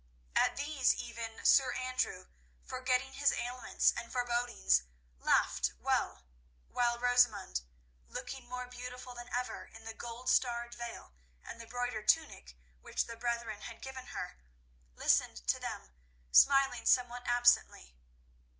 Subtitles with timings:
[0.35, 2.25] At these even Sir Andrew,
[2.63, 4.81] forgetting his ailments and forebodings,
[5.19, 6.23] laughed well,
[6.69, 7.61] while Rosamund,
[8.07, 13.05] looking more beautiful than ever in the gold starred veil and the broidered tunic which
[13.05, 14.39] the brethren had given her,
[14.95, 15.93] listened to them,
[16.31, 17.93] smiling somewhat absently.